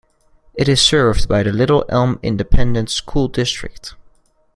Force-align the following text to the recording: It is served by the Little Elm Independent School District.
It 0.55 0.67
is 0.67 0.81
served 0.81 1.29
by 1.29 1.43
the 1.43 1.51
Little 1.53 1.85
Elm 1.87 2.19
Independent 2.23 2.89
School 2.89 3.27
District. 3.27 3.93